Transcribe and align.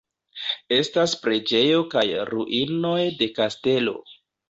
Estas 0.77 1.13
preĝejo 1.27 1.85
kaj 1.93 2.05
ruinoj 2.33 2.99
de 3.23 3.33
kastelo. 3.41 3.99